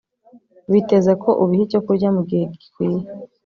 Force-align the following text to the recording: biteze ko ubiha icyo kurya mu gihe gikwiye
biteze 0.71 1.11
ko 1.23 1.29
ubiha 1.43 1.63
icyo 1.67 1.79
kurya 1.85 2.09
mu 2.15 2.21
gihe 2.29 2.43
gikwiye 2.59 3.01